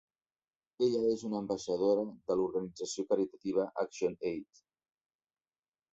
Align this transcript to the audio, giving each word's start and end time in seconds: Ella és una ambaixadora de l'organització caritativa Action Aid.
Ella 0.85 1.01
és 1.09 1.25
una 1.27 1.37
ambaixadora 1.41 2.07
de 2.31 2.39
l'organització 2.39 3.07
caritativa 3.13 3.69
Action 3.87 4.19
Aid. 4.35 4.65